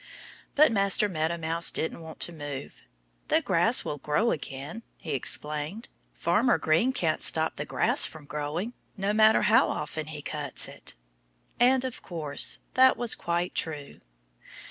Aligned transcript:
But 0.55 0.71
Master 0.71 1.07
Meadow 1.07 1.37
Mouse 1.37 1.69
didn't 1.69 2.01
want 2.01 2.19
to 2.21 2.31
move. 2.31 2.81
"The 3.27 3.39
grass 3.39 3.85
will 3.85 3.99
grow 3.99 4.31
again," 4.31 4.81
he 4.97 5.11
explained. 5.11 5.89
"Farmer 6.15 6.57
Green 6.57 6.91
can't 6.91 7.21
stop 7.21 7.55
the 7.55 7.65
grass 7.65 8.03
from 8.07 8.25
growing, 8.25 8.73
no 8.97 9.13
matter 9.13 9.43
how 9.43 9.69
often 9.69 10.07
he 10.07 10.23
cuts 10.23 10.67
it." 10.67 10.95
And 11.59 11.85
of 11.85 12.01
course 12.01 12.57
that 12.73 12.97
was 12.97 13.13
quite 13.13 13.53
true. 13.53 13.99